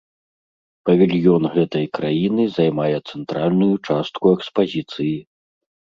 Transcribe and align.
Павільён 0.89 1.43
гэтай 1.57 1.85
краіны 1.99 2.43
займае 2.57 2.93
цэнтральную 3.09 3.71
частку 3.91 4.25
экспазіцыі. 4.39 5.17